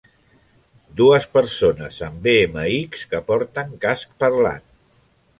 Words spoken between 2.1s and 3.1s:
BMX